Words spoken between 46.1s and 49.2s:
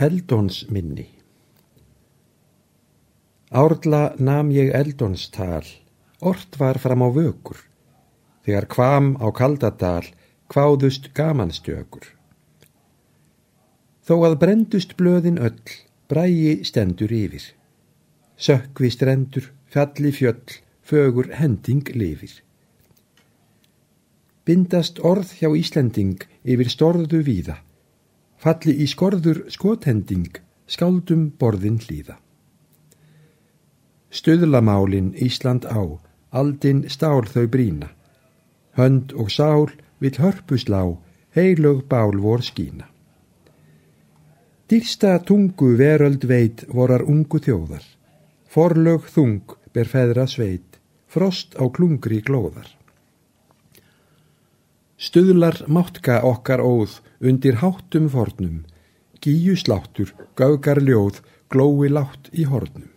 veit vorar ungu þjóðar. Forlög